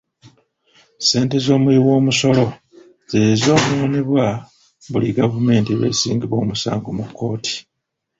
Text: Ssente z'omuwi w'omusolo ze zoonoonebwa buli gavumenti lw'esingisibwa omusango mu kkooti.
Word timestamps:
Ssente 1.01 1.37
z'omuwi 1.45 1.79
w'omusolo 1.85 2.45
ze 3.11 3.21
zoonoonebwa 3.41 4.25
buli 4.91 5.09
gavumenti 5.19 5.71
lw'esingisibwa 5.75 6.35
omusango 6.43 6.89
mu 6.97 7.03
kkooti. 7.09 7.55